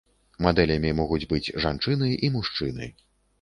[0.45, 2.91] Мадэлямі могуць быць жанчыны і мужчыны.